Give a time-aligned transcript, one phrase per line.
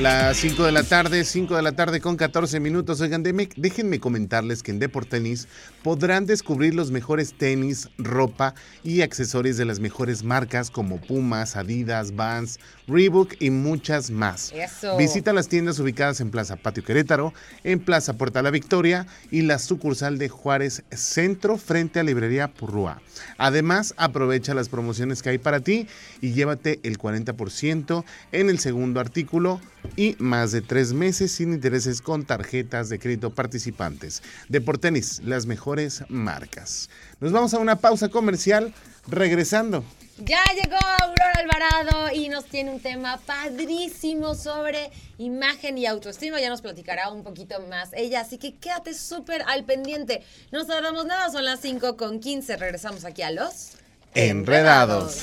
[0.00, 3.00] Las 5 de la tarde, 5 de la tarde con 14 minutos.
[3.00, 5.48] Oigan, déjenme, comentarles que en Deportenis
[5.82, 8.54] podrán descubrir los mejores tenis, ropa
[8.84, 14.52] y accesorios de las mejores marcas como Pumas, Adidas, Vans, Reebok y muchas más.
[14.54, 14.98] Eso.
[14.98, 17.32] Visita las tiendas ubicadas en Plaza Patio Querétaro,
[17.64, 23.00] en Plaza Puerta La Victoria y la sucursal de Juárez Centro frente a Librería Purrúa.
[23.38, 25.88] Además, aprovecha las promociones que hay para ti
[26.20, 29.58] y llévate el 40% en el segundo artículo
[29.96, 34.22] y más de tres meses sin intereses con tarjetas de crédito participantes.
[34.48, 36.90] Deportenis, las mejores marcas.
[37.20, 38.72] Nos vamos a una pausa comercial
[39.08, 39.84] regresando.
[40.18, 46.40] Ya llegó Aurora Alvarado y nos tiene un tema padrísimo sobre imagen y autoestima.
[46.40, 50.22] Ya nos platicará un poquito más ella, así que quédate súper al pendiente.
[50.52, 52.56] No nos tardamos nada, son las 5 con 15.
[52.56, 53.72] Regresamos aquí a los
[54.14, 55.20] Enredados.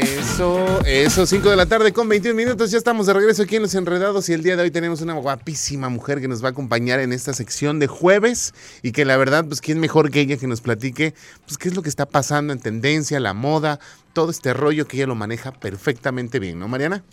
[0.00, 2.70] Eso, eso, 5 de la tarde con 21 minutos.
[2.70, 5.12] Ya estamos de regreso aquí en Los Enredados y el día de hoy tenemos una
[5.12, 9.18] guapísima mujer que nos va a acompañar en esta sección de jueves y que la
[9.18, 11.12] verdad, pues, ¿quién mejor que ella que nos platique,
[11.44, 13.80] pues, qué es lo que está pasando en tendencia, la moda,
[14.14, 17.04] todo este rollo que ella lo maneja perfectamente bien, ¿no, Mariana?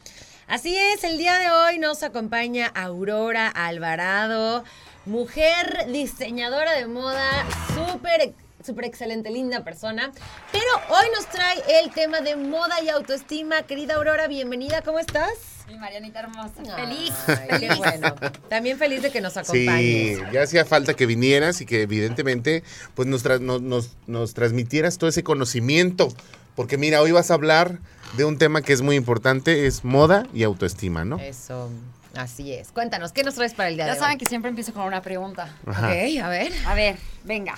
[0.47, 4.63] Así es, el día de hoy nos acompaña Aurora Alvarado,
[5.05, 8.33] mujer diseñadora de moda, súper
[8.69, 10.11] súper excelente, linda persona.
[10.51, 13.63] Pero hoy nos trae el tema de moda y autoestima.
[13.63, 15.31] Querida Aurora, bienvenida, ¿cómo estás?
[15.67, 16.53] Mi Marianita hermosa.
[16.75, 17.13] Ay, Feliz.
[17.59, 18.15] qué bueno.
[18.47, 20.19] También feliz de que nos Sí, acompañes.
[20.31, 24.97] ya hacía falta que vinieras y que evidentemente pues nos, tra- no- nos, nos transmitieras
[24.99, 26.09] todo ese conocimiento.
[26.55, 27.79] Porque mira, hoy vas a hablar
[28.17, 31.17] de un tema que es muy importante, es moda y autoestima, ¿no?
[31.19, 31.69] Eso,
[32.15, 32.71] así es.
[32.71, 34.17] Cuéntanos, ¿qué nos traes para el día Ya de saben hoy?
[34.19, 35.55] que siempre empiezo con una pregunta.
[35.65, 35.87] Ajá.
[35.87, 36.51] Ok, a ver.
[36.67, 37.55] A ver, venga.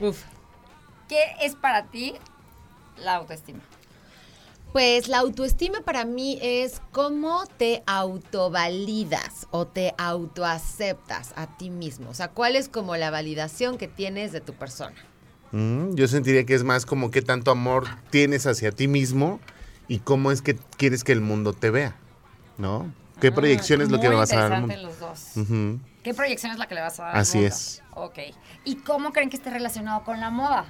[0.00, 0.22] Uf.
[1.08, 2.14] ¿Qué es para ti
[2.98, 3.60] la autoestima?
[4.72, 12.10] Pues la autoestima para mí es cómo te autovalidas o te autoaceptas a ti mismo.
[12.10, 14.96] O sea, cuál es como la validación que tienes de tu persona.
[15.52, 19.40] Mm, yo sentiría que es más como qué tanto amor tienes hacia ti mismo
[19.88, 21.96] y cómo es que quieres que el mundo te vea,
[22.58, 22.92] ¿no?
[23.20, 24.76] ¿Qué proyección es lo que Ah, Muy vas a dar mundo?
[24.76, 25.20] los dos.
[26.02, 27.14] ¿Qué proyección es la que le vas a dar?
[27.14, 27.54] al Así mundo?
[27.54, 27.82] es.
[27.94, 28.18] Ok.
[28.64, 30.66] ¿Y cómo creen que esté relacionado con la moda?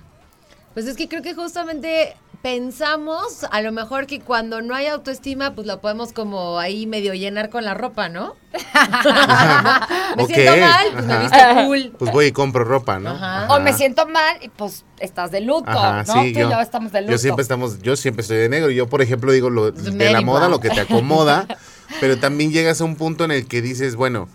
[0.76, 5.54] Pues es que creo que justamente pensamos a lo mejor que cuando no hay autoestima,
[5.54, 8.36] pues lo podemos como ahí medio llenar con la ropa, ¿no?
[10.18, 11.92] me Ok, siento mal, pues me visto cool.
[11.98, 13.12] Pues voy y compro ropa, ¿no?
[13.12, 13.46] Ajá.
[13.54, 16.22] O me siento mal y pues estás de luto, Ajá, ¿no?
[16.22, 17.12] sí, Tú y yo estamos de luto.
[17.12, 18.70] Yo siempre estamos, yo siempre estoy de negro.
[18.70, 21.46] Yo, por ejemplo, digo lo, de la moda, lo que te acomoda,
[22.00, 24.28] pero también llegas a un punto en el que dices, bueno,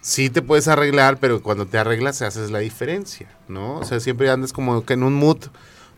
[0.00, 3.76] sí te puedes arreglar, pero cuando te arreglas haces la diferencia, ¿no?
[3.76, 5.48] O sea, siempre andas como que en un mood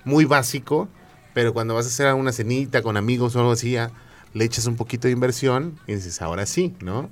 [0.04, 0.88] muy básico,
[1.32, 3.90] pero cuando vas a hacer una cenita con amigos o algo así, ya
[4.32, 7.08] le echas un poquito de inversión y dices, ahora sí, ¿no?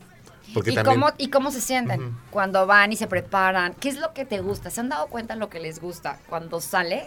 [0.54, 1.00] Porque ¿Y, también...
[1.00, 3.74] cómo, ¿Y cómo se sienten cuando van y se preparan?
[3.74, 4.70] ¿Qué es lo que te gusta?
[4.70, 6.18] ¿Se han dado cuenta lo que les gusta?
[6.28, 7.06] Cuando sales,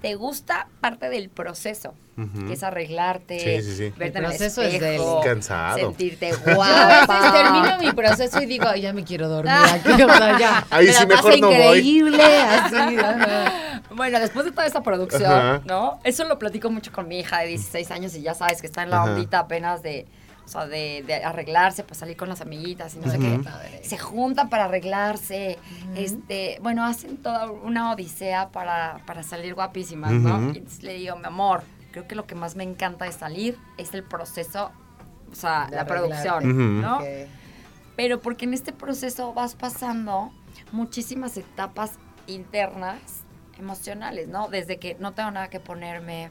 [0.00, 1.94] te gusta parte del proceso,
[2.46, 3.92] que es arreglarte, Sí, sí, sí.
[3.96, 5.76] verte El en el proceso es espejo, del- Cansado.
[5.78, 7.32] sentirte Yo a veces guapa.
[7.32, 10.66] termino mi proceso y digo, "Ay, ya me quiero dormir aquí, o sea, ya.
[10.70, 11.38] Ahí me sí la mejor voy.
[11.38, 12.74] increíble, así.
[12.98, 13.82] ajá.
[13.94, 15.62] Bueno, después de toda esta producción, Ajá.
[15.66, 15.98] ¿no?
[16.04, 18.82] Eso lo platico mucho con mi hija de 16 años y ya sabes que está
[18.82, 19.12] en la Ajá.
[19.12, 20.06] ondita apenas de,
[20.50, 23.42] o sea, de, de arreglarse, pues salir con las amiguitas y no sé Ujú.
[23.44, 23.84] qué.
[23.84, 25.60] Se juntan para arreglarse,
[25.94, 30.40] este, bueno, hacen toda una odisea para, para salir guapísimas, ¿no?
[30.52, 31.62] Y entonces le digo, mi amor,
[31.92, 34.72] creo que lo que más me encanta de salir es el proceso,
[35.30, 36.28] o sea, De la arreglarte.
[36.40, 36.80] producción.
[36.80, 36.98] ¿no?
[37.94, 40.32] Pero porque en este proceso vas pasando
[40.72, 41.92] muchísimas etapas
[42.26, 43.22] internas
[43.56, 44.48] emocionales, ¿no?
[44.48, 46.30] Desde que no tengo nada que ponerme,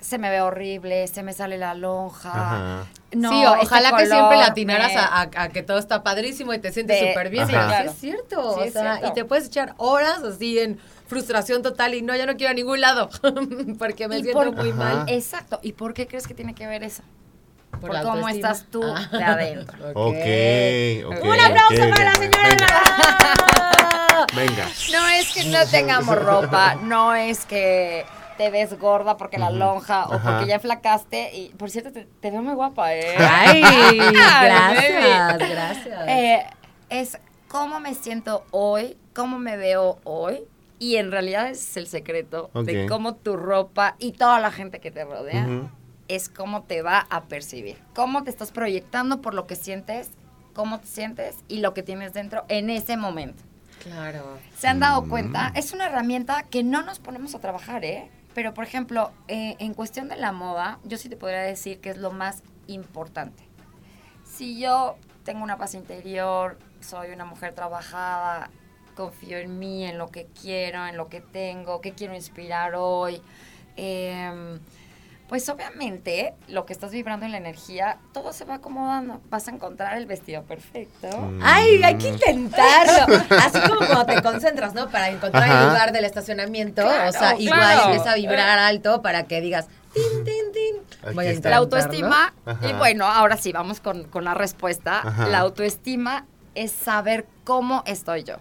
[0.00, 2.30] se me ve horrible, se me sale la lonja.
[2.30, 2.86] Ajá.
[3.12, 6.02] No, sí, este ojalá que siempre le atinaras me- a, a- a que todo está
[6.02, 7.46] padrísimo y te sientes súper bien.
[7.46, 7.90] Sí, claro.
[7.90, 8.54] es cierto.
[8.54, 9.06] Sí, o es sea, cierto.
[9.08, 10.78] y te puedes echar horas así en
[11.08, 13.08] frustración total y no, ya no quiero a ningún lado
[13.78, 14.78] porque me ¿Y siento por- muy Ajá.
[14.78, 15.04] mal.
[15.08, 15.60] Exacto.
[15.62, 17.02] ¿Y por qué crees que tiene que ver eso?
[17.80, 18.50] Por, la cómo autoestima.
[18.52, 19.08] estás tú Ah.
[19.12, 19.78] de adentro.
[19.94, 21.24] Ok, ok.
[21.24, 22.66] Un aplauso para la señora venga.
[24.34, 24.66] Venga.
[24.92, 28.04] No es que no tengamos ropa, no es que
[28.36, 31.34] te ves gorda porque la lonja o porque ya flacaste.
[31.36, 33.14] Y por cierto, te, te veo muy guapa, ¿eh?
[33.18, 33.60] Ay,
[34.42, 36.08] gracias, gracias.
[36.08, 36.46] Eh,
[36.90, 37.18] es
[37.48, 40.40] cómo me siento hoy, cómo me veo hoy.
[40.78, 42.88] Y en realidad ese es el secreto de Ok.
[42.90, 45.46] cómo tu ropa y toda la gente que te rodea
[46.08, 47.78] es cómo te va a percibir.
[47.94, 50.10] Cómo te estás proyectando por lo que sientes
[50.52, 53.42] cómo te sientes y lo que tienes dentro en ese momento.
[53.82, 54.38] Claro.
[54.56, 55.08] ¿Se han dado Mm.
[55.10, 55.52] cuenta?
[55.54, 58.10] Es una herramienta que no nos ponemos a trabajar, ¿eh?
[58.36, 61.88] Pero, por ejemplo, eh, en cuestión de la moda, yo sí te podría decir que
[61.88, 63.42] es lo más importante.
[64.24, 68.50] Si yo tengo una paz interior, soy una mujer trabajada,
[68.94, 73.22] confío en mí, en lo que quiero, en lo que tengo, qué quiero inspirar hoy,
[73.76, 74.60] em,
[75.28, 79.20] pues obviamente lo que estás vibrando en la energía, todo se va acomodando.
[79.28, 81.08] Vas a encontrar el vestido perfecto.
[81.08, 81.40] Mm.
[81.42, 83.24] Ay, hay que intentarlo.
[83.30, 84.88] Así como cuando te concentras, ¿no?
[84.88, 85.62] Para encontrar Ajá.
[85.62, 86.82] el lugar del estacionamiento.
[86.82, 87.90] Claro, o sea, igual claro.
[87.90, 91.14] empieza a vibrar alto para que digas, tin, tin, tin.
[91.14, 91.48] Voy a.
[91.48, 92.68] La autoestima, Ajá.
[92.68, 95.00] y bueno, ahora sí, vamos con, con la respuesta.
[95.00, 95.26] Ajá.
[95.26, 98.36] La autoestima es saber cómo estoy yo.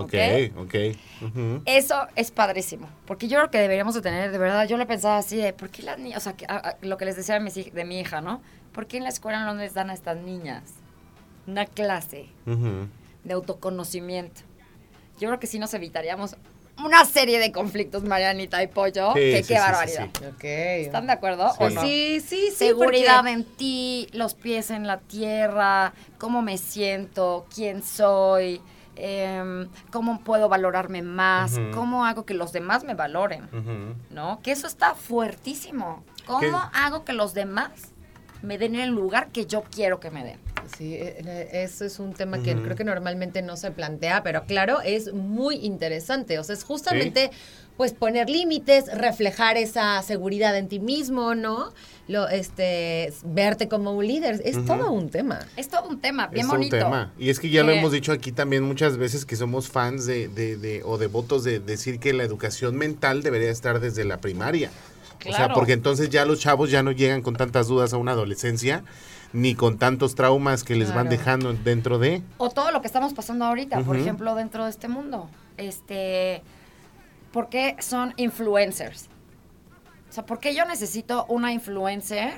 [0.00, 0.14] Ok,
[0.56, 0.74] ok.
[1.22, 1.62] ujú.
[1.64, 5.18] Eso es padrísimo, porque yo creo que deberíamos de tener, de verdad, yo lo pensaba
[5.18, 7.34] así de, ¿por qué las niñas, o sea, que- a- a- lo que les decía
[7.34, 8.42] de, mis hij- de mi hija, ¿no?
[8.72, 10.62] ¿Por qué en la escuela no les dan a estas niñas
[11.46, 12.26] una clase
[13.24, 14.40] de autoconocimiento?
[15.20, 16.36] Yo creo que sí nos evitaríamos
[16.84, 20.08] una serie de conflictos, Marianita y Pollo, Sí, que sí, qué sí, barbaridad.
[20.18, 20.24] sí.
[20.26, 20.42] Ok.
[20.44, 21.74] ¿Están de acuerdo o Sí.
[21.76, 21.80] no?
[21.82, 22.56] Sí, sí, sí.
[22.56, 28.60] Seguridad porque- en ti, los pies en la tierra, cómo me siento, quién soy,
[28.96, 33.48] em, cómo puedo valorarme más, cómo hago que los demás me valoren.
[34.10, 34.40] ¿no?
[34.42, 36.04] Que eso está fuertísimo.
[36.26, 36.52] ¿Cómo ¿Qué?
[36.72, 37.93] hago que los demás
[38.44, 40.38] me den el lugar que yo quiero que me den?
[40.78, 44.44] Sí, eh, eh, eso es un tema que creo que normalmente no se plantea, pero
[44.44, 46.38] claro, es muy interesante.
[46.38, 47.30] O sea, es justamente,
[47.76, 51.72] pues, poner límites, reflejar esa seguridad en ti mismo, ¿no?
[52.08, 54.40] Lo, este, verte como un líder.
[54.44, 55.40] Es todo un tema.
[55.56, 56.78] Es todo un tema, bien es un bonito.
[56.78, 57.12] tema.
[57.18, 60.28] Y es que ya lo hemos dicho aquí también muchas veces que somos fans de,
[60.28, 64.70] de, de- o devotos de decir que la educación mental debería estar desde la primaria.
[65.26, 68.12] O sea, porque entonces ya los chavos ya no llegan con tantas dudas a una
[68.12, 68.84] adolescencia,
[69.32, 72.22] ni con tantos traumas que les van dejando dentro de.
[72.38, 75.28] O todo lo que estamos pasando ahorita, por ejemplo, dentro de este mundo.
[75.56, 76.42] Este,
[77.32, 79.08] ¿por qué son influencers?
[80.08, 82.34] O sea, ¿por qué yo necesito una influencer?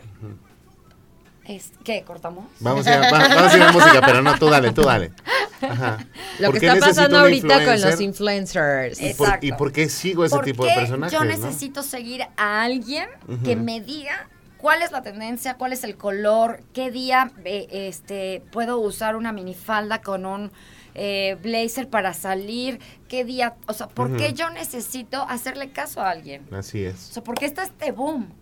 [1.48, 2.02] Es, ¿Qué?
[2.02, 2.46] ¿Cortamos?
[2.60, 4.82] Vamos a, ir a- va- vamos a ir a música, pero no, tú dale, tú
[4.82, 5.12] dale.
[5.60, 5.98] Ajá.
[6.40, 8.93] Lo ¿Por que está pasando ahorita con los influencer?
[8.94, 9.00] influencers.
[9.00, 9.46] ¿Y por, Exacto.
[9.46, 11.12] ¿Y por qué sigo ese ¿Por tipo de personajes?
[11.12, 11.31] yo no?
[11.31, 13.06] necesito seguir a alguien
[13.44, 14.28] que me diga
[14.58, 19.31] cuál es la tendencia, cuál es el color, qué día eh, este, puedo usar una
[19.32, 20.50] minifalda con un
[20.94, 26.10] eh, blazer para salir, qué día, o sea, ¿por qué yo necesito hacerle caso a
[26.10, 26.43] alguien?
[26.52, 26.98] Así O es.
[26.98, 28.32] sea, ¿por qué está este boom?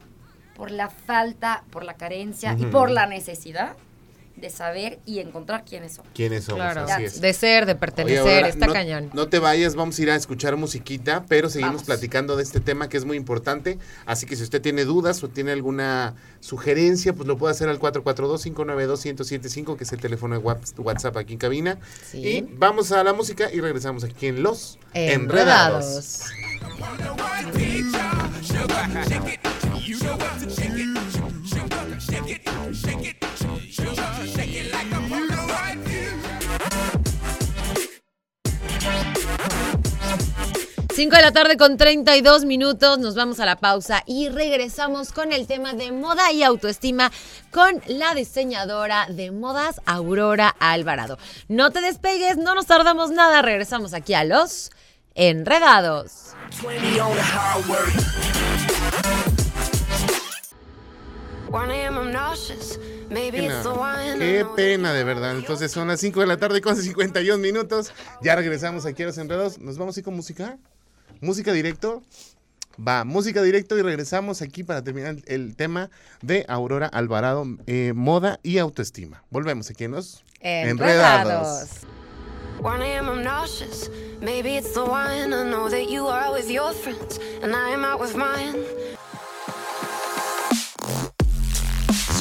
[0.56, 3.76] Por la falta, por la carencia y por la necesidad
[4.36, 6.04] de saber y encontrar quiénes son.
[6.12, 6.60] ¿Quiénes somos?
[6.60, 6.80] Claro.
[6.92, 7.20] Así es.
[7.20, 9.10] De ser, de Oye, pertenecer, está no, cañón.
[9.14, 11.86] No te vayas, vamos a ir a escuchar musiquita, pero seguimos Vamos.
[11.86, 13.78] platicando de este tema que es muy importante.
[14.06, 17.78] Así que si usted tiene dudas o tiene alguna sugerencia, pues lo puede hacer al
[17.78, 21.78] 442-592-1075, que es el teléfono de Whats- WhatsApp aquí en cabina.
[22.04, 22.18] Sí.
[22.18, 26.22] Y vamos a la música y regresamos aquí en Los Enredados.
[26.24, 27.14] Enredados.
[40.94, 45.32] Cinco de la tarde con 32 minutos, nos vamos a la pausa y regresamos con
[45.32, 47.12] el tema de moda y autoestima
[47.50, 51.18] con la diseñadora de modas Aurora Alvarado.
[51.48, 54.70] No te despegues, no nos tardamos nada, regresamos aquí a los
[55.14, 56.30] enredados.
[56.62, 58.63] 20 on the
[61.54, 61.66] highway.
[61.66, 61.98] 1 a.m.
[61.98, 62.78] I'm nauseous.
[63.10, 63.48] Maybe
[64.18, 65.36] Qué pena, de verdad.
[65.36, 67.92] Entonces son las 5 de la tarde con 51 minutos.
[68.22, 69.58] Ya regresamos aquí a Los Enredados.
[69.58, 70.58] ¿Nos vamos a ir con música?
[71.20, 72.02] ¿Música directo?
[72.76, 75.90] Va, música directo y regresamos aquí para terminar el tema
[76.22, 79.22] de Aurora Alvarado, eh, moda y autoestima.
[79.30, 81.68] Volvemos aquí en Los Enredados.
[82.60, 82.84] 1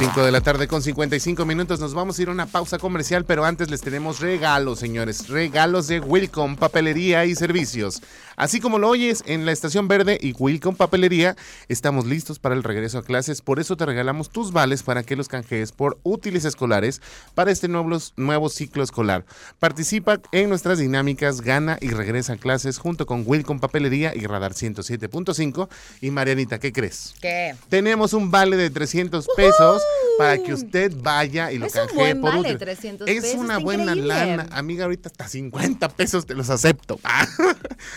[0.03, 1.79] 5 de la tarde con 55 minutos.
[1.79, 5.29] Nos vamos a ir a una pausa comercial, pero antes les tenemos regalos, señores.
[5.29, 8.01] Regalos de Wilcom Papelería y Servicios.
[8.35, 11.35] Así como lo oyes en la Estación Verde y Wilcom Papelería,
[11.67, 13.41] estamos listos para el regreso a clases.
[13.41, 17.01] Por eso te regalamos tus vales para que los canjees por útiles escolares
[17.35, 19.25] para este nuevo, nuevo ciclo escolar.
[19.59, 24.53] Participa en nuestras dinámicas, gana y regresa a clases junto con Wilcom Papelería y Radar
[24.53, 25.69] 107.5.
[26.01, 27.13] Y Marianita, ¿qué crees?
[27.21, 27.55] ¿Qué?
[27.69, 29.81] Tenemos un vale de 300 pesos
[30.17, 32.57] para que usted vaya y lo Es un canjee buen por vale, útil.
[32.57, 34.07] 300 Es pesos, una está buena increíble.
[34.07, 34.47] lana.
[34.51, 36.99] Amiga, ahorita hasta 50 pesos te los acepto.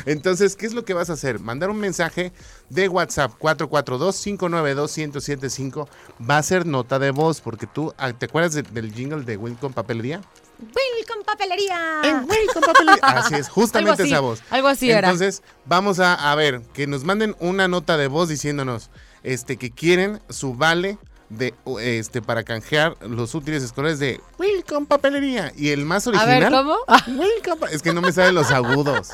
[0.04, 1.38] Entonces, Entonces, ¿qué es lo que vas a hacer?
[1.38, 2.32] Mandar un mensaje
[2.68, 5.86] de WhatsApp 442-592-1075.
[6.28, 9.36] Va a ser nota de voz, porque tú, ah, ¿te acuerdas de- del jingle de
[9.36, 10.20] Wilcom Papelería?
[10.58, 12.00] Welcome papelería.
[12.02, 12.98] En Wilcom Papelería.
[13.02, 14.42] Así es, justamente así, esa voz.
[14.50, 15.10] algo así era.
[15.10, 18.90] Entonces, vamos a, a ver, que nos manden una nota de voz diciéndonos
[19.22, 25.52] este, que quieren su vale de este para canjear los útiles escolares de Wilcom Papelería.
[25.56, 26.40] Y el más A original.
[26.40, 26.76] ver, ¿cómo?
[27.20, 29.08] Wilcom Es que no me salen los agudos.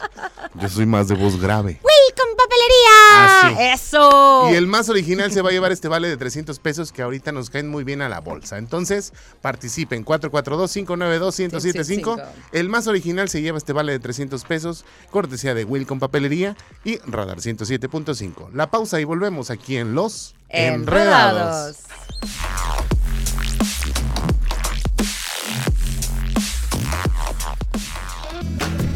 [0.54, 1.80] Yo soy más de voz grave.
[1.82, 3.48] Welcome papelería.
[3.48, 3.56] Así.
[3.86, 4.48] Eso.
[4.50, 7.32] Y el más original se va a llevar este vale de 300 pesos que ahorita
[7.32, 8.58] nos caen muy bien a la bolsa.
[8.58, 12.22] Entonces, participen 442-592-1075.
[12.52, 16.98] El más original se lleva este vale de 300 pesos, cortesía de Wilcom Papelería y
[16.98, 18.52] Radar 107.5.
[18.52, 20.82] La pausa y volvemos aquí en Los Enredados.
[20.82, 21.76] Enredados.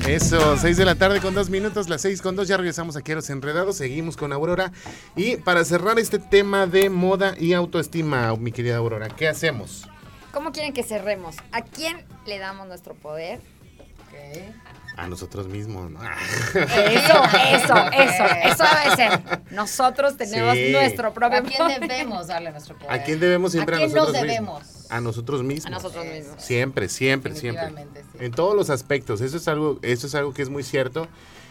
[0.06, 3.10] Eso, 6 de la tarde con 2 minutos, las 6 con 2, ya regresamos aquí
[3.10, 4.70] a Los Enredados, seguimos con Aurora.
[5.16, 9.88] Y para cerrar este tema de moda y autoestima, mi querida Aurora, ¿qué hacemos?
[10.32, 11.36] ¿Cómo quieren que cerremos?
[11.50, 13.40] ¿A quién le damos nuestro poder?
[14.96, 16.00] A nosotros mismos, ¿no?
[16.02, 19.40] Eso, eso, eso, eso debe ser.
[19.50, 20.72] Nosotros tenemos Sí.
[20.72, 22.92] nuestro propio ¿A quién debemos darle nuestro poder?
[22.92, 24.62] ¿A quién debemos siempre ¿A a, quién nos nosotros debemos?
[24.62, 24.90] mismos?
[24.90, 25.66] A nosotros mismos.
[25.66, 26.42] A nosotros mismos.
[26.42, 27.72] Siempre, siempre, siempre.
[28.20, 29.20] En todos los aspectos.
[29.20, 31.08] Eso es algo, eso es algo que es muy cierto.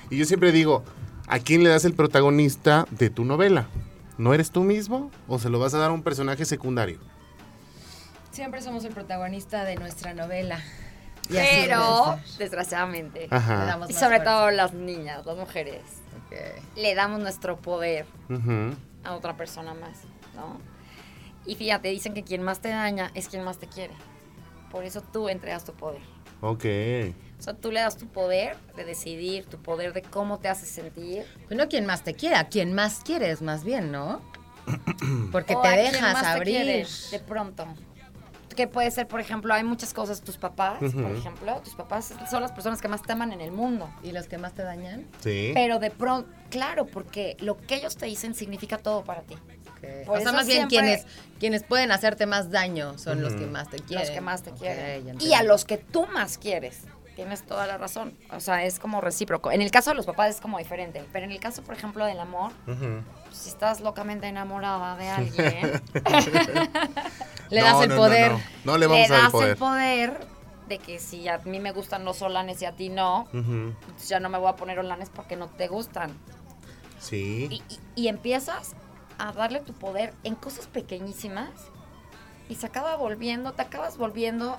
[0.10, 0.84] Y yo siempre digo,
[1.28, 3.68] ¿a quién le das el protagonista de tu novela?
[4.18, 6.98] ¿No eres tú mismo o se lo vas a dar a un personaje secundario?
[8.32, 10.60] Siempre somos el protagonista de nuestra novela.
[11.30, 13.66] Pero, desgraciadamente, Le Ajá.
[13.66, 14.24] damos y sobre fuerza.
[14.24, 15.82] todo las niñas, las mujeres,
[16.26, 16.38] Ok.
[16.78, 18.06] le damos nuestro poder
[19.04, 19.98] a otra persona más,
[20.36, 20.60] ¿no?
[21.46, 23.94] Y fíjate, dicen que quien más te daña es quien más te quiere.
[24.72, 26.02] Por eso tú entregas tu poder.
[26.42, 26.66] Ok.
[27.40, 30.70] O sea, tú le das tu poder de decidir, tu poder de cómo te haces
[30.70, 31.26] sentir.
[31.48, 34.22] Pues no quien más te quiera, quien más quieres más bien, ¿no?
[35.32, 36.56] Porque O te a quien dejas te abrir.
[36.56, 37.68] quiere, de pronto.
[38.56, 40.22] Que puede ser, por ejemplo, hay muchas cosas.
[40.22, 43.52] Tus papás, por ejemplo, tus papás son las personas que más te aman en el
[43.52, 43.90] mundo.
[44.04, 45.06] ¿Y los que más te dañan?
[45.22, 45.52] Sí.
[45.54, 49.34] Pero de pronto, claro, porque lo que ellos te dicen significa todo para ti.
[49.34, 50.06] Ok.
[50.06, 51.06] Por o sea, eso más bien siempre- quienes,
[51.40, 54.06] quienes pueden hacerte más daño son los que más te quieren.
[54.08, 55.18] Los que más te quieren.
[55.20, 56.82] y a los que tú más quieres.
[57.16, 58.14] Tienes toda la razón.
[58.32, 59.50] O sea, es como recíproco.
[59.52, 61.02] En el caso de los papás es como diferente.
[61.14, 63.02] Pero en el caso, por ejemplo, del amor, Ujú.
[63.36, 65.82] Si estás locamente enamorada de alguien,
[67.50, 68.32] Le No, das el no, poder.
[68.32, 68.42] no.
[68.66, 69.50] No le vamos a das el poder.
[69.52, 70.28] el poder
[70.68, 74.20] de que si a mí me gustan los solanes y a ti no, entonces ya
[74.20, 76.12] no me voy a poner olanes porque no te gustan.
[77.00, 77.48] Sí.
[77.52, 78.74] Y, y- y empiezas
[79.20, 81.50] a darle tu poder en cosas pequeñísimas
[82.50, 84.58] y se acaba volviendo, te acabas volviendo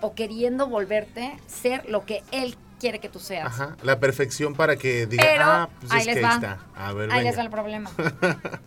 [0.00, 3.46] o queriendo volverte ser lo que él quiere que tú seas.
[3.46, 3.76] Ajá.
[3.84, 6.28] La perfección para que diga, Pero ah, pues ahí es les que va.
[6.30, 6.58] ahí está.
[6.74, 7.30] A ver, Ahí venga.
[7.30, 7.90] les va el problema.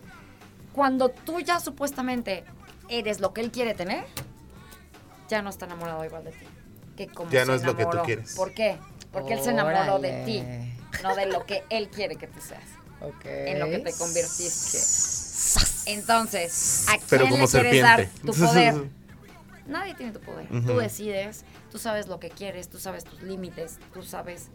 [0.72, 2.44] Cuando tú ya supuestamente
[2.88, 4.06] eres lo que él quiere tener,
[5.28, 6.46] ya no está enamorado igual de ti.
[6.96, 8.34] Que como Ya no es lo que tú quieres.
[8.34, 8.78] ¿Por qué?
[9.12, 10.42] Porque él se enamoró de ti,
[11.02, 12.64] no de lo que él quiere que tú seas,
[13.24, 14.78] en lo que te convertiste.
[15.92, 18.74] Entonces, ¿a quién Pero como le quieres dar tu poder?
[19.68, 20.48] Nadie tiene tu poder.
[20.48, 24.50] Tú decides, tú sabes lo que quieres, tú sabes tus límites, tú sabes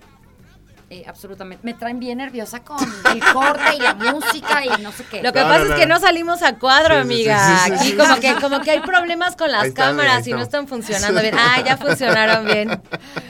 [0.92, 1.66] eh, absolutamente.
[1.66, 2.78] Me traen bien nerviosa con
[3.14, 5.24] el corte y la música y no sé qué.
[5.24, 5.76] Lo que No, pasa no, es no.
[5.78, 7.48] que no salimos a cuadro, Sí, sí, sí, amiga.
[7.48, 7.96] sí, sí, Aquí sí.
[7.98, 10.60] como que, como que hay problemas con las está, cámaras y no está.
[10.60, 11.34] están funcionando bien.
[11.38, 12.82] Ah, ya funcionaron bien.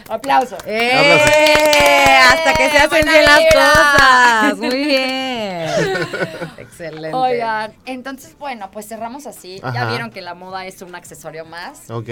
[0.10, 0.58] Aplauso.
[0.66, 2.18] ¡Eh!
[2.32, 4.58] Hasta que se hacen Buena bien las cosas.
[4.58, 5.70] Muy bien.
[6.58, 7.14] Excelente.
[7.14, 9.62] Oigan, entonces, bueno, pues cerramos así.
[9.74, 12.10] Ya vieron que la moda es un accesorio más Ok.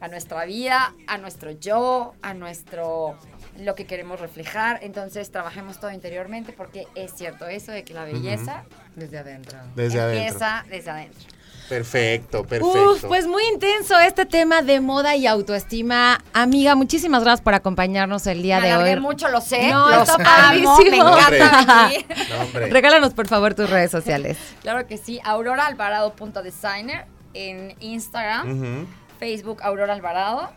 [0.00, 3.16] a nuestra vida, a nuestro yo, a nuestro
[3.58, 4.78] lo que queremos reflejar.
[4.82, 8.64] Entonces, trabajemos todo interiormente porque es cierto eso de que la belleza
[8.96, 9.58] Desde adentro.
[9.74, 10.22] Desde adentro.
[10.26, 11.20] empieza desde adentro.
[11.68, 12.92] Perfecto, perfecto.
[12.92, 16.18] Uf, pues muy intenso este tema de moda y autoestima.
[16.32, 19.00] Amiga, muchísimas gracias por acompañarnos el día Me de hoy.
[19.00, 19.70] mucho, lo sé.
[19.70, 21.90] No, los está amo, me encanta.
[22.54, 22.60] No.
[22.70, 24.38] Regálanos por favor tus redes sociales.
[24.62, 25.20] Claro que sí.
[25.24, 28.86] Aurora Alvarado.designer en Instagram.
[29.18, 30.50] Facebook Aurora Alvarado.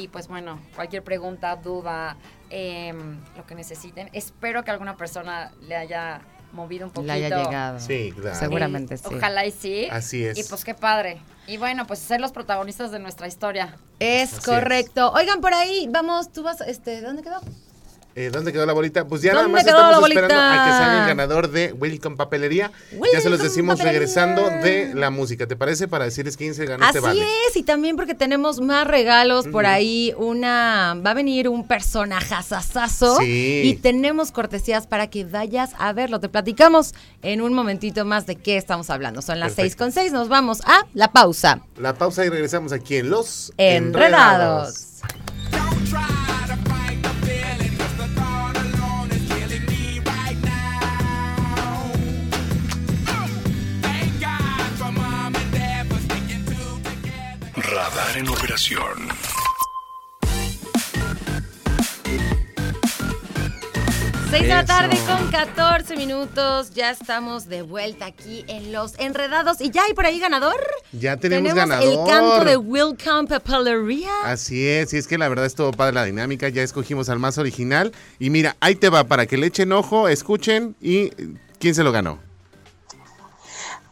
[0.00, 2.16] Y pues bueno, cualquier pregunta, duda,
[2.48, 4.08] em, lo que necesiten.
[4.14, 7.12] Espero que alguna persona le haya movido un poquito.
[7.12, 7.78] Le haya llegado.
[7.80, 8.34] Sí, claro.
[8.38, 9.04] Seguramente sí.
[9.14, 9.88] Ojalá y sí.
[9.90, 10.38] Así es.
[10.38, 11.20] Y pues qué padre.
[11.46, 13.76] Y bueno, pues ser los protagonistas de nuestra historia.
[13.98, 15.12] Es Así correcto.
[15.12, 17.40] Oigan, por ahí, vamos, tú vas, este, ¿dónde quedó?
[18.16, 19.06] Eh, ¿Dónde quedó la bolita?
[19.06, 22.72] Pues ya nada ¿Dónde más estamos esperando a que salga el ganador de Wilcom Papelería.
[23.12, 24.00] ya se los decimos Papelería.
[24.00, 25.46] regresando de la música.
[25.46, 25.86] ¿Te parece?
[25.88, 27.24] Para decirles quién se ganó Así este vale.
[27.48, 30.12] es, y también porque tenemos más regalos por ahí.
[30.16, 30.96] Una.
[31.04, 33.18] Va a venir un personajazazazo.
[33.18, 33.62] Sí.
[33.64, 36.20] Y tenemos cortesías para que vayas a verlo.
[36.20, 39.22] Te platicamos en un momentito más de qué estamos hablando.
[39.22, 39.84] Son las seis Perfecto.
[39.84, 40.12] con seis.
[40.12, 41.60] Nos vamos a la pausa.
[41.78, 44.86] La pausa y regresamos aquí en Los Enredados.
[45.50, 46.19] Don't
[57.62, 59.08] Radar en operación.
[64.30, 66.70] Seis de la tarde con 14 minutos.
[66.70, 69.60] Ya estamos de vuelta aquí en Los Enredados.
[69.60, 70.56] ¿Y ya hay por ahí ganador?
[70.92, 72.08] Ya tenemos, el ganador.
[72.08, 74.10] canto de Wilcom Papelería.
[74.24, 77.36] Así es, y es que la verdad estuvo padre la dinámica, ya escogimos al más
[77.36, 77.92] original.
[78.18, 81.10] Y mira, ahí te va, para que le echen ojo, escuchen y
[81.58, 82.20] quién se lo ganó.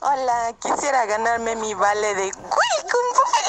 [0.01, 3.48] Hola, quisiera ganarme mi vale de Welcome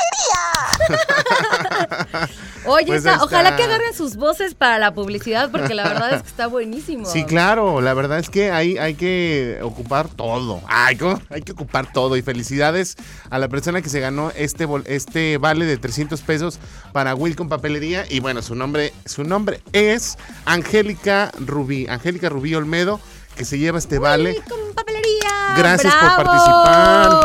[2.65, 6.27] Oye, Pues ojalá que agarren sus voces para la publicidad porque la verdad es que
[6.27, 7.05] está buenísimo.
[7.05, 10.61] Sí, claro, la verdad es que hay, hay que ocupar todo.
[10.67, 11.21] Ay, ¿cómo?
[11.29, 12.17] Hay que ocupar todo.
[12.17, 12.95] Y felicidades
[13.29, 16.59] a la persona que se ganó este, este vale de 300 pesos
[16.91, 18.05] para Wilcom Papelería.
[18.09, 21.88] Y bueno, su nombre, su nombre es Angélica Rubí.
[21.88, 22.99] Angélica Rubí Olmedo,
[23.39, 24.31] que se lleva este vale.
[24.31, 25.53] Wilcom Papelería.
[25.55, 27.22] Gracias por participar.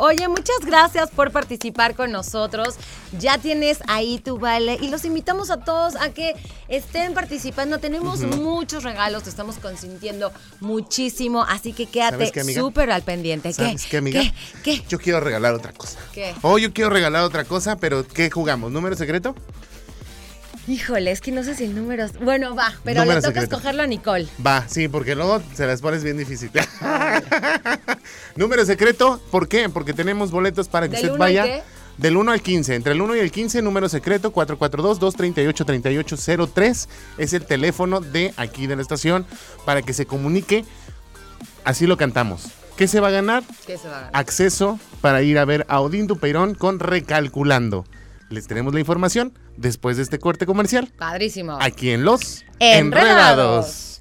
[0.00, 2.74] Oye, muchas gracias por participar con nosotros.
[3.20, 6.34] Ya tienes ahí tu vale y los invitamos a todos a que
[6.66, 7.78] estén participando.
[7.78, 13.52] Tenemos muchos regalos, te estamos consintiendo muchísimo, así que quédate súper al pendiente.
[13.52, 13.90] ¿Sabes ¿Qué?
[13.90, 14.20] qué, amiga?
[14.20, 14.32] ¿Qué?
[14.64, 14.82] ¿Qué?
[14.88, 16.00] Yo quiero regalar otra cosa.
[16.12, 16.34] ¿Qué?
[16.42, 18.72] Oh, yo quiero regalar otra cosa, pero ¿qué jugamos?
[18.72, 19.36] ¿Número secreto?
[20.68, 22.06] Híjole, es que no sé si el número...
[22.22, 23.56] Bueno, va, pero Número le toca secreto.
[23.56, 24.26] escogerlo a Nicole.
[24.44, 26.50] Va, sí, porque luego se las pones bien difícil.
[28.36, 29.68] Número secreto, ¿por qué?
[29.68, 31.62] Porque tenemos boletos para que ¿Del usted vaya qué?
[31.98, 32.74] del 1 al 15.
[32.74, 36.88] Entre el 1 y el 15, número secreto 442-238-3803.
[37.18, 39.24] Es el teléfono de aquí de la estación
[39.64, 40.64] para que se comunique.
[41.64, 42.48] Así lo cantamos.
[42.76, 43.42] ¿Qué se va a ganar?
[43.66, 44.10] ¿Qué se va a ganar?
[44.14, 47.86] Acceso para ir a ver a Odín Dupeirón con Recalculando.
[48.30, 50.92] Les tenemos la información después de este corte comercial.
[50.98, 51.58] Padrísimo.
[51.60, 52.82] Aquí en Los Enredados.
[52.86, 53.92] Enredados.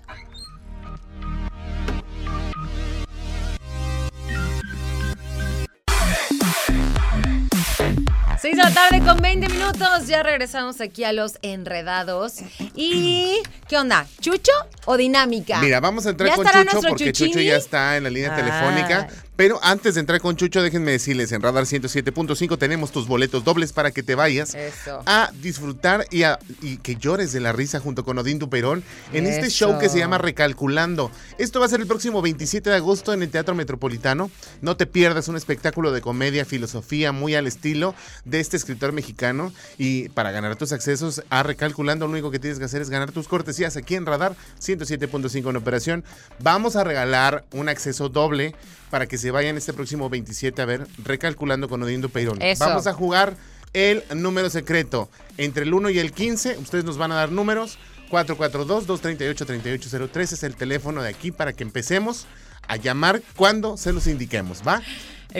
[8.39, 10.07] Seis de la tarde con 20 minutos.
[10.07, 12.35] Ya regresamos aquí a los enredados.
[12.75, 14.05] ¿Y qué onda?
[14.19, 14.51] ¿Chucho
[14.85, 15.59] o dinámica?
[15.61, 17.31] Mira, vamos a entrar ¿Ya con Chucho porque Chuchini?
[17.31, 18.35] Chucho ya está en la línea Ah.
[18.35, 19.07] telefónica.
[19.35, 23.73] Pero antes de entrar con Chucho, déjenme decirles, en Radar 107.5 tenemos tus boletos dobles
[23.73, 25.01] para que te vayas Eso.
[25.05, 29.25] a disfrutar y, a- y que llores de la risa junto con Odín Duperón en
[29.27, 31.11] este show que se llama Recalculando.
[31.37, 34.31] Esto va a ser el próximo 27 de agosto en el Teatro Metropolitano.
[34.61, 37.93] No te pierdas un espectáculo de comedia, filosofía, muy al estilo
[38.23, 39.51] de este escritor mexicano.
[39.77, 43.11] Y para ganar tus accesos a Recalculando, lo único que tienes que hacer es ganar
[43.11, 46.03] tus cortesías aquí en Radar 107.5 en operación.
[46.39, 48.55] Vamos a regalar un acceso doble
[48.95, 52.41] para que se vayan este próximo 27 a ver Recalculando con Odín Duperón.
[52.41, 52.63] Eso.
[52.63, 53.35] Vamos a jugar
[53.73, 55.09] el número secreto.
[55.35, 57.77] Entre el 1 y el 15, ustedes nos van a dar números.
[58.09, 62.25] 442-238-3803 es el teléfono de aquí para que empecemos
[62.69, 64.81] a llamar cuando se los indiquemos, ¿va?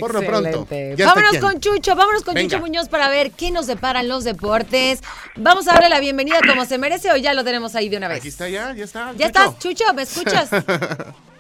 [0.02, 0.68] Por lo pronto.
[0.98, 2.50] Vámonos con Chucho, vámonos con Venga.
[2.50, 5.00] Chucho Muñoz para ver qué nos deparan los deportes.
[5.38, 8.10] Vamos a darle la bienvenida como se merece o ya lo tenemos ahí de una
[8.10, 8.18] vez.
[8.18, 9.13] Aquí está ya, ya está.
[9.13, 9.30] ¿Ya Chucho.
[9.39, 9.94] estás, Chucho?
[9.94, 10.50] ¿Me escuchas?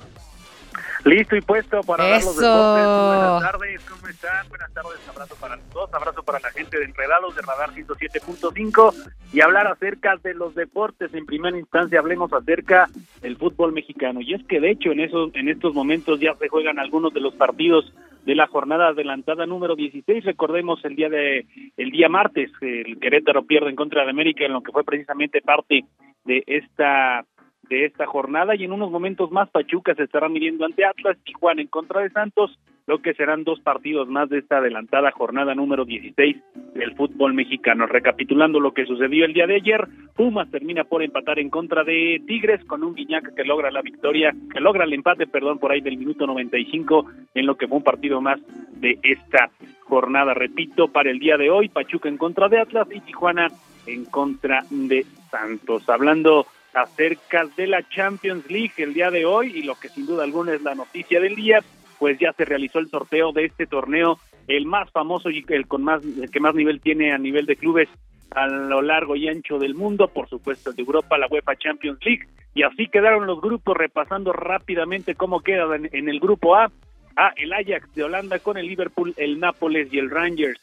[1.05, 2.41] Listo y puesto para dar los Eso.
[2.41, 2.87] deportes.
[2.87, 4.49] Buenas tardes, ¿cómo están?
[4.49, 9.41] Buenas tardes, abrazo para todos, abrazo para la gente de Enredados de Radar 107.5 y
[9.41, 11.13] hablar acerca de los deportes.
[11.13, 12.89] En primera instancia hablemos acerca
[13.21, 16.49] del fútbol mexicano y es que de hecho en esos en estos momentos ya se
[16.49, 17.93] juegan algunos de los partidos
[18.25, 20.25] de la jornada adelantada número 16.
[20.25, 21.45] Recordemos el día de
[21.77, 25.43] el día martes el Querétaro pierde en contra de América en lo que fue precisamente
[25.43, 25.85] parte
[26.23, 27.23] de esta
[27.69, 31.61] de esta jornada y en unos momentos más Pachuca se estará midiendo ante Atlas, Tijuana
[31.61, 35.85] en contra de Santos, lo que serán dos partidos más de esta adelantada jornada número
[35.85, 36.37] 16
[36.75, 37.87] del fútbol mexicano.
[37.87, 42.21] Recapitulando lo que sucedió el día de ayer, Pumas termina por empatar en contra de
[42.27, 45.81] Tigres con un Guiñac que logra la victoria, que logra el empate, perdón, por ahí
[45.81, 48.39] del minuto 95 en lo que fue un partido más
[48.79, 49.49] de esta
[49.85, 50.33] jornada.
[50.33, 53.47] Repito, para el día de hoy, Pachuca en contra de Atlas y Tijuana
[53.87, 55.89] en contra de Santos.
[55.89, 60.23] Hablando acerca de la Champions League el día de hoy y lo que sin duda
[60.23, 61.63] alguna es la noticia del día,
[61.97, 65.83] pues ya se realizó el sorteo de este torneo, el más famoso y el con
[65.83, 67.87] más que más nivel tiene a nivel de clubes
[68.31, 72.27] a lo largo y ancho del mundo, por supuesto de Europa, la UEFA Champions League.
[72.53, 76.69] Y así quedaron los grupos, repasando rápidamente cómo quedan en, en el grupo A.
[77.15, 80.59] A, el Ajax de Holanda con el Liverpool, el Nápoles y el Rangers.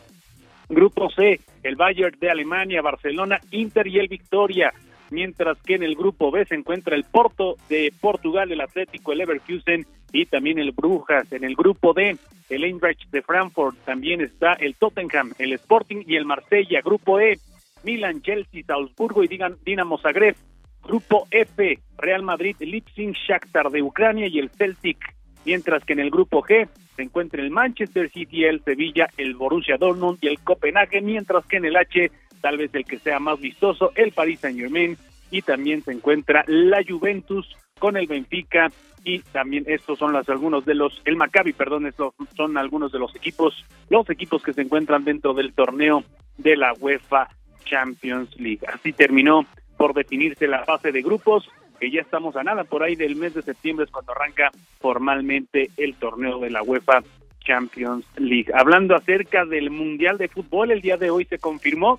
[0.68, 4.72] Grupo C, el Bayern de Alemania, Barcelona, Inter y el Victoria.
[5.12, 9.18] Mientras que en el grupo B se encuentra el Porto de Portugal, el Atlético, el
[9.18, 11.31] Leverkusen y también el Brujas.
[11.33, 12.16] En el grupo D,
[12.48, 16.81] el Eintracht de Frankfurt, también está el Tottenham, el Sporting y el Marsella.
[16.81, 17.38] Grupo E,
[17.85, 19.29] Milan, Chelsea, Salzburgo y
[19.64, 20.35] Dinamo Zagreb.
[20.83, 25.14] Grupo F, Real Madrid, Leipzig, Shakhtar de Ucrania y el Celtic.
[25.44, 29.77] Mientras que en el grupo G se encuentra el Manchester City, el Sevilla, el Borussia
[29.77, 32.11] Dortmund y el Copenhague, mientras que en el H,
[32.42, 34.98] tal vez el que sea más vistoso, el Paris Saint-Germain
[35.31, 38.70] y también se encuentra la Juventus con el Benfica
[39.05, 42.98] y también estos son los algunos de los el Maccabi, perdón, estos son algunos de
[42.98, 46.05] los equipos, los equipos que se encuentran dentro del torneo
[46.37, 47.28] de la UEFA
[47.64, 48.61] Champions League.
[48.72, 51.48] Así terminó por definirse la fase de grupos,
[51.81, 55.70] que ya estamos a nada, por ahí del mes de septiembre es cuando arranca formalmente
[55.76, 57.02] el torneo de la UEFA
[57.44, 58.52] Champions League.
[58.55, 61.98] Hablando acerca del Mundial de Fútbol, el día de hoy se confirmó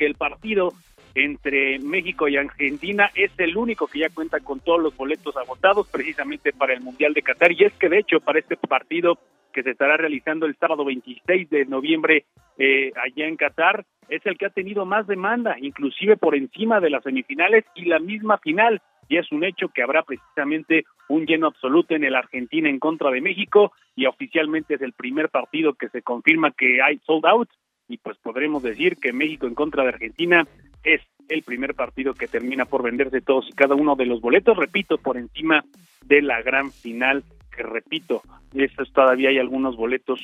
[0.00, 0.72] que el partido
[1.14, 5.86] entre México y Argentina es el único que ya cuenta con todos los boletos agotados
[5.88, 7.52] precisamente para el Mundial de Qatar.
[7.52, 9.18] Y es que de hecho para este partido
[9.52, 12.24] que se estará realizando el sábado 26 de noviembre
[12.56, 16.88] eh, allá en Qatar es el que ha tenido más demanda, inclusive por encima de
[16.88, 18.80] las semifinales y la misma final.
[19.06, 23.10] Y es un hecho que habrá precisamente un lleno absoluto en el Argentina en contra
[23.10, 23.72] de México.
[23.96, 27.50] Y oficialmente es el primer partido que se confirma que hay sold out
[27.90, 30.46] y pues podremos decir que México en contra de Argentina
[30.84, 34.56] es el primer partido que termina por venderse todos y cada uno de los boletos,
[34.56, 35.64] repito, por encima
[36.06, 37.24] de la gran final,
[37.54, 38.22] que repito,
[38.54, 40.20] estos todavía hay algunos boletos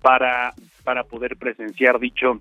[0.00, 0.54] para,
[0.84, 2.40] para poder presenciar dicho,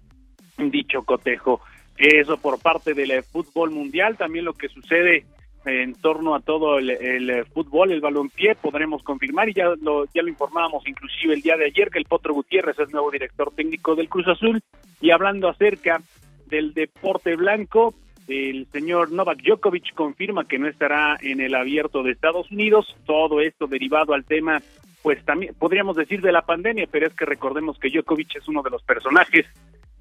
[0.57, 1.59] dicho cotejo.
[1.97, 5.25] Eso por parte del eh, fútbol mundial, también lo que sucede
[5.67, 10.21] en torno a todo el, eh, fútbol, el balompié, podremos confirmar y ya lo, ya
[10.25, 14.08] informábamos inclusive el día de ayer que el Potro Gutiérrez es nuevo director técnico del
[14.08, 14.62] Cruz Azul.
[15.01, 16.01] Y hablando acerca
[16.47, 17.93] del deporte blanco,
[18.30, 23.41] el señor Novak Djokovic confirma que no estará en el abierto de Estados Unidos, todo
[23.41, 24.62] esto derivado al tema,
[25.03, 28.62] pues también podríamos decir de la pandemia, pero es que recordemos que Djokovic es uno
[28.63, 29.45] de los personajes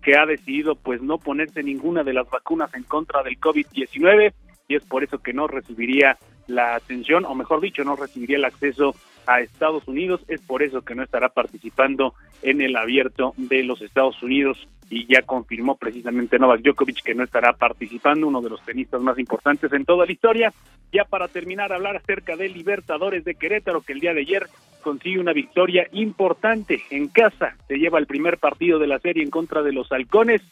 [0.00, 4.32] que ha decidido pues no ponerse ninguna de las vacunas en contra del COVID-19
[4.68, 8.44] y es por eso que no recibiría la atención, o mejor dicho, no recibiría el
[8.44, 8.94] acceso
[9.26, 13.82] a Estados Unidos, es por eso que no estará participando en el abierto de los
[13.82, 18.64] Estados Unidos y ya confirmó precisamente Novak Djokovic que no estará participando, uno de los
[18.64, 20.52] tenistas más importantes en toda la historia.
[20.92, 24.46] Ya para terminar, hablar acerca de Libertadores de Querétaro, que el día de ayer
[24.82, 29.30] consigue una victoria importante en casa, se lleva el primer partido de la serie en
[29.30, 30.42] contra de los halcones,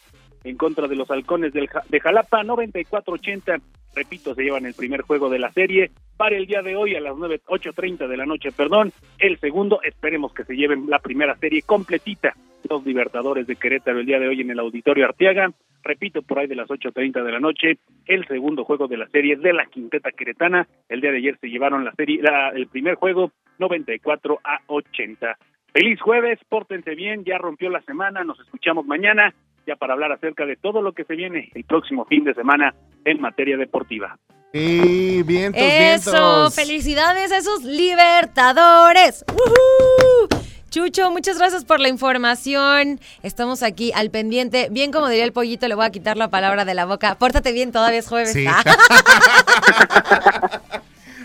[0.44, 3.61] en contra de los halcones del, de Jalapa, 94-80,
[3.94, 7.00] repito, se llevan el primer juego de la serie, para el día de hoy a
[7.00, 11.35] las 9, 8.30 de la noche, perdón, el segundo, esperemos que se lleven la primera
[11.37, 12.35] serie completita,
[12.68, 15.50] los Libertadores de Querétaro el día de hoy en el Auditorio Arteaga,
[15.83, 19.37] repito, por ahí de las 8.30 de la noche, el segundo juego de la serie
[19.37, 22.94] de la Quinteta Queretana, el día de ayer se llevaron la serie, la- el primer
[22.94, 25.37] juego 94 a 80.
[25.72, 29.35] Feliz jueves, pórtense bien, ya rompió la semana, nos escuchamos mañana,
[29.66, 32.74] ya para hablar acerca de todo lo que se viene el próximo fin de semana
[33.05, 34.18] en materia deportiva.
[34.53, 36.55] Y vientos, Eso, vientos.
[36.55, 39.24] felicidades a esos libertadores.
[39.29, 40.29] ¡Woohoo!
[40.70, 42.98] Chucho, muchas gracias por la información.
[43.22, 44.68] Estamos aquí al pendiente.
[44.70, 47.16] Bien como diría el pollito, le voy a quitar la palabra de la boca.
[47.16, 48.33] Pórtate bien, todavía es jueves.
[48.33, 48.44] Sí.
[48.48, 48.62] Ah.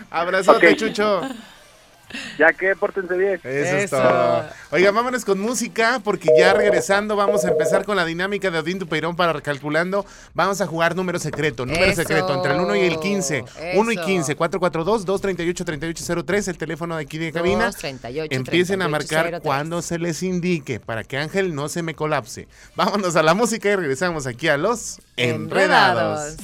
[0.11, 0.75] Abrazote.
[0.75, 1.21] Chucho.
[2.37, 3.35] Ya que pórtense bien.
[3.35, 3.97] Eso, es Eso.
[3.97, 4.45] todo.
[4.71, 8.79] Oiga, vámonos con música porque ya regresando vamos a empezar con la dinámica de Odín
[8.79, 10.05] Tupeirón para recalculando.
[10.33, 12.01] Vamos a jugar número secreto, número Eso.
[12.01, 13.43] secreto entre el 1 y el 15.
[13.75, 14.05] 1 y Eso.
[14.05, 17.65] 15, 442-238-3803, el teléfono de aquí de cabina.
[17.65, 19.41] 238, Empiecen a 38, marcar 03.
[19.43, 22.47] cuando se les indique para que Ángel no se me colapse.
[22.75, 26.37] Vámonos a la música y regresamos aquí a los Enredados.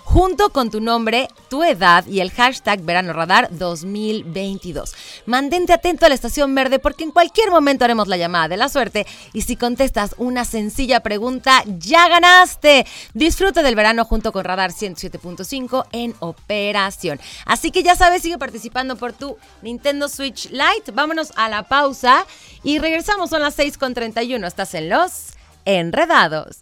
[0.03, 4.93] junto con tu nombre, tu edad y el hashtag Verano Radar 2022.
[5.25, 8.69] Mantente atento a la estación verde porque en cualquier momento haremos la llamada de la
[8.69, 12.85] suerte y si contestas una sencilla pregunta, ya ganaste.
[13.15, 17.19] Disfruta del verano junto con Radar 107.5 en operación.
[17.47, 20.91] Así que ya sabes, sigue participando por tu Nintendo Switch Lite.
[20.93, 22.27] Vámonos a la pausa
[22.61, 23.29] y regresamos.
[23.29, 24.45] Son las 6.31.
[24.47, 25.33] Estás en Los
[25.65, 26.57] Enredados.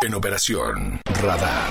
[0.00, 1.70] En Operación Radar.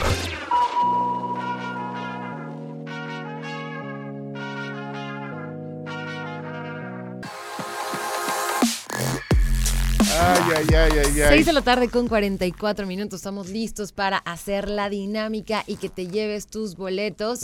[10.00, 11.30] Ay, ay, ay, ay, ay.
[11.30, 13.22] 6 de la tarde con 44 minutos.
[13.22, 17.40] Estamos listos para hacer la dinámica y que te lleves tus boletos.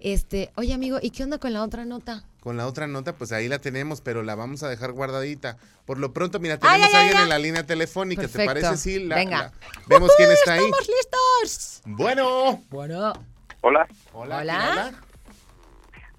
[0.00, 2.24] Este, oye amigo, ¿y qué onda con la otra nota?
[2.48, 5.58] Con la otra nota, pues ahí la tenemos, pero la vamos a dejar guardadita.
[5.84, 7.22] Por lo pronto, mira, tenemos ay, a ay, alguien ay.
[7.24, 8.26] en la línea telefónica.
[8.26, 8.74] ¿Te parece?
[8.78, 9.36] Sí, la- Venga.
[9.42, 9.52] la-
[9.86, 10.64] vemos quién está ahí.
[10.64, 11.82] ¡Estamos listos!
[11.84, 12.64] Bueno.
[12.70, 13.12] Bueno,
[13.60, 13.86] Hola.
[14.14, 14.38] Hola.
[14.38, 14.92] Hola.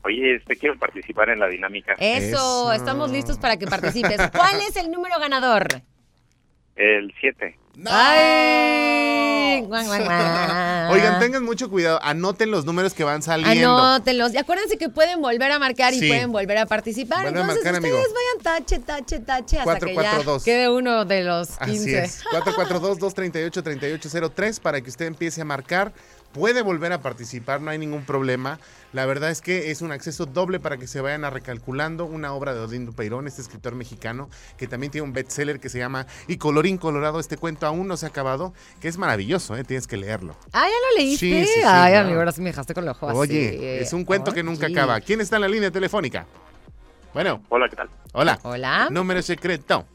[0.04, 1.94] Oye, este quiero participar en la dinámica.
[1.94, 2.74] eso, Eso.
[2.74, 4.22] estamos listos para que participes.
[4.32, 5.68] ¿Cuál es el número ganador?
[6.76, 7.58] El 7.
[7.80, 7.90] ¡No!
[7.94, 9.66] ¡Ay!
[10.92, 12.00] Oigan, tengan mucho cuidado.
[12.04, 13.78] Anoten los números que van saliendo.
[13.78, 14.34] Anótenlos.
[14.34, 16.08] Y acuérdense que pueden volver a marcar y Sí.
[16.08, 17.22] pueden volver a participar.
[17.24, 18.16] Vuelve a Entonces marcar, ustedes amigo.
[18.16, 21.72] vayan tache, tache, tache hasta que ya quede uno de los 15.
[21.72, 22.24] Así es.
[22.32, 25.94] 442-238-3803 para que usted empiece a marcar.
[26.34, 28.60] Puede volver a participar, no hay ningún problema.
[28.94, 32.34] La verdad es que es un acceso doble para que se vayan a recalculando una
[32.34, 36.06] obra de Odín Dupeirón, este escritor mexicano, que también tiene un bestseller que se llama
[36.28, 39.64] Y colorín colorado, este cuento aún no se ha acabado, que es maravilloso, ¿eh?
[39.64, 40.36] tienes que leerlo.
[40.54, 41.26] Ah, ¿ya lo leíste?
[41.26, 43.18] Sí, sí, sí, Ay, amigo, ahora sí me dejaste con el ojo así.
[43.18, 45.02] Oye, es un cuento que nunca acaba.
[45.02, 46.28] ¿Quién está en la línea telefónica?
[47.12, 47.90] Bueno, Hola, ¿qué tal?
[48.14, 48.40] hola.
[48.44, 48.88] Hola.
[48.92, 49.86] Número secreto.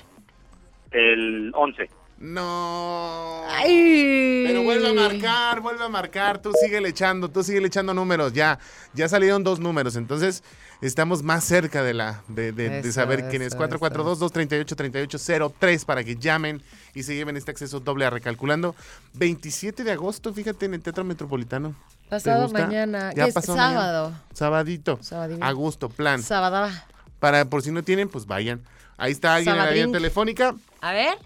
[0.91, 1.89] El 11.
[2.19, 3.43] No.
[3.51, 4.45] Ay.
[4.47, 6.41] Pero vuelve a marcar, vuelve a marcar.
[6.41, 8.33] Tú sigue echando, tú sigue echando números.
[8.33, 8.59] Ya,
[8.95, 9.97] ya salieron dos números.
[9.97, 10.43] Entonces,
[10.81, 13.49] estamos más cerca de la de, de- de Eso, saber quién es.
[13.55, 16.63] eso, 442-238-3803 para que llamen
[16.95, 18.75] y se lleven este acceso doble a recalculando.
[19.15, 21.75] 27 de agosto, fíjate, en el Teatro Metropolitano.
[22.09, 23.13] Pasado mañana.
[23.15, 23.35] Ya ¿Qué es?
[23.35, 23.75] pasó mañana.
[23.81, 24.13] Sábado.
[24.33, 24.99] Sabadito.
[25.03, 25.45] Sabadino.
[25.45, 26.23] A gusto, plan.
[26.23, 26.71] Sábado.
[27.19, 28.63] Para por si no tienen, pues vayan.
[28.97, 29.93] Ahí está alguien en la Sabadrink.
[29.93, 30.55] telefónica.
[30.81, 31.19] A ver.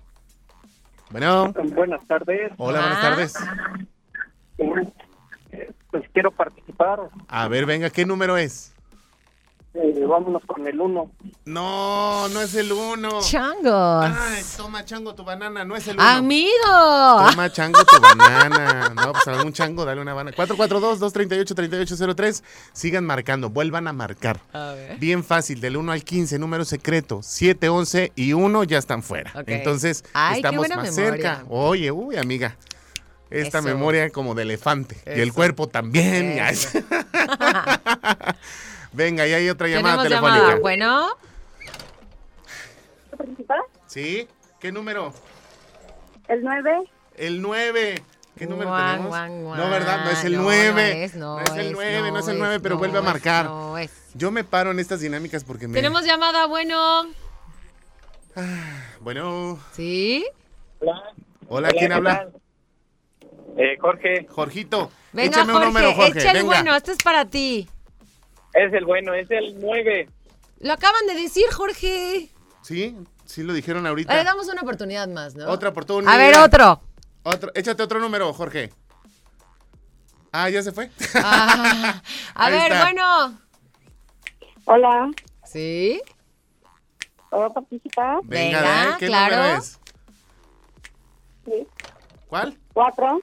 [1.11, 1.53] Bueno.
[1.75, 2.53] Buenas tardes.
[2.59, 3.01] Hola, buenas Ah.
[3.01, 3.35] tardes.
[5.91, 7.01] Pues quiero participar.
[7.29, 8.75] A ver, venga, ¿qué número es?
[9.81, 11.13] Eh, vámonos con el uno.
[11.45, 13.21] No, no es el uno.
[13.21, 14.11] Changos.
[14.13, 16.03] Ay, toma chango tu banana, no es el uno.
[16.03, 16.51] Amigo.
[16.65, 18.93] Toma chango tu banana.
[18.97, 20.37] No, pues algún chango, dale una banana.
[20.37, 22.43] 442-238-3803.
[22.73, 24.41] Sigan marcando, vuelvan a marcar.
[24.53, 24.99] A ver.
[24.99, 27.21] Bien fácil, del 1 al 15, número secreto.
[27.23, 29.31] 7, 11 y 1 ya están fuera.
[29.37, 29.45] Ok.
[29.47, 30.93] Entonces, Ay, estamos más memoria.
[30.93, 31.45] cerca.
[31.49, 32.57] Oye, uy, amiga.
[33.31, 33.69] Esta Eso.
[33.69, 34.97] memoria como de elefante.
[35.07, 35.35] Y el Eso.
[35.35, 36.37] cuerpo también.
[38.93, 40.39] Venga, y hay otra llamada Tenemos telefónica.
[40.41, 40.61] llamada.
[40.61, 41.09] Bueno.
[43.87, 44.29] ¿Sí?
[44.61, 45.13] ¿Qué número?
[46.29, 46.91] El 9.
[47.17, 48.03] El 9.
[48.37, 49.09] ¿Qué número Guan, tenemos?
[49.09, 49.59] guan, guan.
[49.61, 50.05] No, ¿verdad?
[50.05, 50.73] No es el No, 9.
[50.73, 53.05] No es, no, es el 9, no, es el 9, pero no vuelve a es,
[53.07, 53.47] marcar.
[53.47, 53.91] No es.
[54.15, 55.75] Yo me paro en estas dinámicas porque me.
[55.75, 57.07] Tenemos llamada, bueno.
[59.01, 59.59] Bueno.
[59.73, 60.25] ¿Sí?
[61.49, 62.29] Hola, ¿quién habla?
[63.57, 64.93] Eh, Jorge, Jorgito.
[65.13, 66.19] Venga, échame Jorge, un número, Jorge.
[66.21, 66.47] echa el venga.
[66.47, 67.69] bueno, este es para ti.
[68.55, 70.09] Es el bueno, es el 9.
[70.61, 72.29] Lo acaban de decir, Jorge.
[72.63, 74.15] Sí, sí lo dijeron ahorita.
[74.15, 75.49] Le damos una oportunidad más, ¿no?
[75.49, 76.13] Otra oportunidad.
[76.13, 76.81] A ver, otro.
[77.23, 77.51] Otro.
[77.55, 78.73] Échate otro número, Jorge.
[80.33, 80.91] Ah, ya se fue.
[81.15, 82.03] Ah,
[82.35, 82.83] a Ahí ver, está.
[82.85, 83.39] bueno.
[84.65, 85.11] Hola.
[85.45, 86.01] ¿Sí?
[87.31, 88.19] ¿Puedo participar?
[88.25, 88.95] Venga, Venga, ¿eh?
[88.99, 89.37] ¿qué claro.
[89.37, 89.81] número es?
[91.45, 91.67] Sí.
[92.29, 92.59] ¿Cuál?
[92.75, 93.21] 4.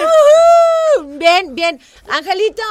[1.18, 1.80] Bien, bien.
[2.10, 2.62] Angelito,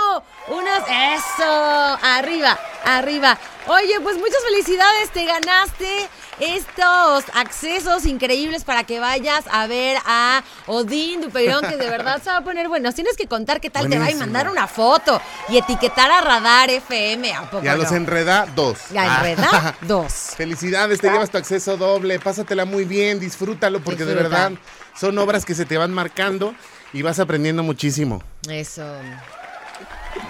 [0.49, 0.83] unas.
[0.87, 1.97] Eso.
[2.01, 3.37] Arriba, arriba.
[3.67, 5.09] Oye, pues muchas felicidades.
[5.11, 6.07] Te ganaste
[6.39, 12.29] estos accesos increíbles para que vayas a ver a Odín Dupeirón, que de verdad se
[12.29, 12.93] va a poner bueno.
[12.93, 16.69] Tienes que contar qué tal te va y mandar una foto y etiquetar a Radar
[16.69, 17.33] FM.
[17.33, 18.77] ¿A poco Ya los enreda dos.
[18.91, 19.17] Ya Ah.
[19.29, 20.13] enreda dos.
[20.37, 24.51] Felicidades, te llevas tu acceso doble, pásatela muy bien, disfrútalo porque de verdad
[24.97, 26.53] son obras que se te van marcando
[26.93, 28.23] y vas aprendiendo muchísimo.
[28.49, 28.83] Eso.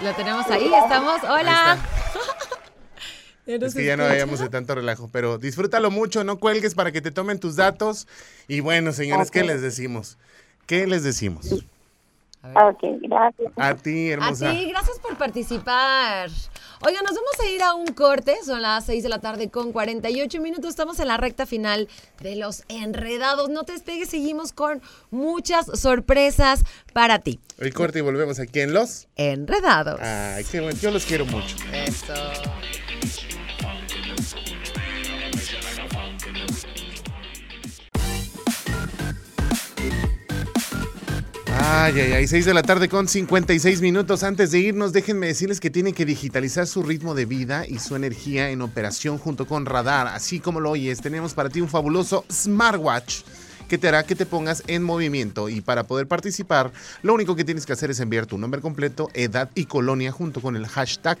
[0.02, 1.22] Lo tenemos ahí, estamos.
[1.24, 1.78] Hola.
[3.48, 6.92] Ya Es que ya no vayamos de tanto relajo, pero disfrútalo mucho, no cuelgues para
[6.92, 8.06] que te tomen tus datos.
[8.46, 10.18] Y bueno, señores, ¿qué les decimos?
[10.66, 11.64] ¿Qué les decimos?
[12.42, 13.52] Ok, gracias.
[13.56, 14.50] A ti, A hermosa.
[14.52, 16.30] ti, gracias por participar.
[16.86, 18.36] Oiga, nos vamos a ir a un corte.
[18.44, 20.70] Son las 6 de la tarde con 48 minutos.
[20.70, 21.88] Estamos en la recta final
[22.20, 23.48] de los enredados.
[23.50, 27.40] No te despegues, seguimos con muchas sorpresas para ti.
[27.60, 29.08] Hoy corte y volvemos aquí en Los.
[29.16, 30.00] Enredados.
[30.00, 31.56] Ay, qué bueno, yo los quiero mucho.
[31.72, 32.14] Eso.
[41.70, 44.22] Ay, ay, ay, 6 de la tarde con 56 minutos.
[44.22, 47.94] Antes de irnos, déjenme decirles que tienen que digitalizar su ritmo de vida y su
[47.94, 50.06] energía en operación junto con Radar.
[50.06, 53.20] Así como lo oyes, tenemos para ti un fabuloso smartwatch
[53.68, 55.50] que te hará que te pongas en movimiento.
[55.50, 59.10] Y para poder participar, lo único que tienes que hacer es enviar tu nombre completo,
[59.12, 61.18] edad y colonia junto con el hashtag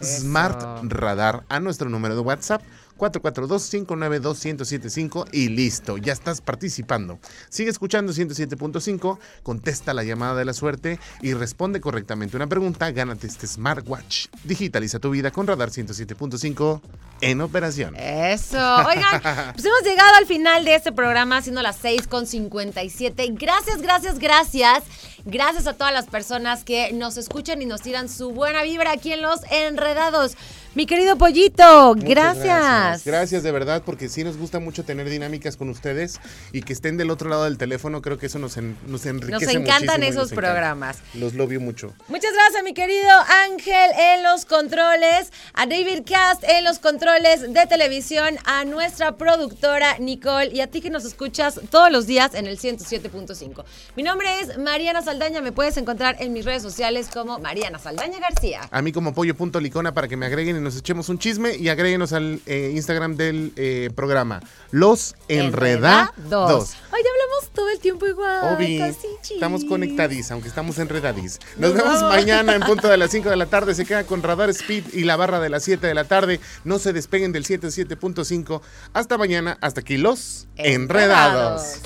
[0.00, 2.62] SmartRadar a nuestro número de WhatsApp
[2.98, 7.18] 442-592-1075 y listo, ya estás participando.
[7.48, 13.26] Sigue escuchando 107.5, contesta la llamada de la suerte y responde correctamente una pregunta, gánate
[13.26, 14.26] este smartwatch.
[14.44, 16.80] Digitaliza tu vida con Radar 107.5
[17.20, 17.96] en operación.
[17.96, 18.58] Eso.
[18.86, 19.22] Oigan,
[19.54, 23.28] pues hemos llegado al final de este programa, siendo las 6 con 57.
[23.32, 24.84] Gracias, gracias, gracias.
[25.24, 29.12] Gracias a todas las personas que nos escuchan y nos tiran su buena vibra aquí
[29.12, 30.36] en Los Enredados.
[30.74, 33.04] Mi querido Pollito, gracias.
[33.04, 36.20] Gracias de verdad, porque sí nos gusta mucho tener dinámicas con ustedes
[36.52, 38.00] y que estén del otro lado del teléfono.
[38.00, 40.34] Creo que eso nos, en- nos enriquece Nos encantan esos nos encanta.
[40.52, 40.98] programas.
[41.14, 41.94] Los lobio mucho.
[42.06, 43.08] Muchas gracias, mi querido
[43.50, 49.98] Ángel en los controles, a David Cast en los controles de televisión, a nuestra productora
[49.98, 53.64] Nicole y a ti que nos escuchas todos los días en el 107.5.
[53.96, 58.20] Mi nombre es Mariana Saldaña, me puedes encontrar en mis redes sociales como Mariana Saldaña
[58.20, 58.60] García.
[58.70, 62.12] A mí como pollo.licona para que me agreguen y nos echemos un chisme y agréguenos
[62.12, 64.42] al eh, Instagram del eh, programa.
[64.70, 66.12] Los Enredados.
[66.20, 68.54] Hoy hablamos todo el tiempo igual.
[68.54, 68.82] Obi,
[69.30, 71.38] estamos conectadis, aunque estamos enredadis.
[71.56, 72.16] Nos Nos vemos vamos.
[72.16, 73.74] mañana en punto de las 5 de la tarde.
[73.74, 76.38] Se queda con Radar Speed y la barra de las 7 de la tarde.
[76.64, 78.60] No se despeguen del 77.5.
[78.92, 81.80] Hasta mañana, hasta aquí los enredados.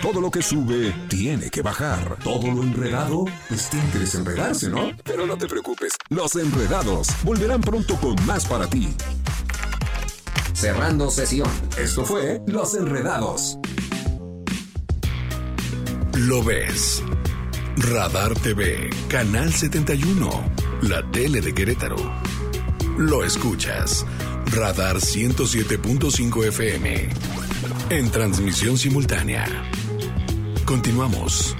[0.00, 2.18] Todo lo que sube tiene que bajar.
[2.22, 4.92] Todo lo enredado, pues tiene que desenredarse, ¿no?
[5.04, 8.88] Pero no te preocupes, los enredados volverán pronto con más para ti.
[10.52, 11.50] Cerrando sesión.
[11.76, 13.58] Esto fue Los Enredados.
[16.16, 17.02] Lo ves.
[17.76, 20.28] Radar TV, Canal 71,
[20.82, 21.96] la tele de Querétaro.
[22.96, 24.04] Lo escuchas.
[24.46, 27.08] Radar 107.5 FM.
[27.90, 29.46] En transmisión simultánea.
[30.68, 31.56] Continuamos.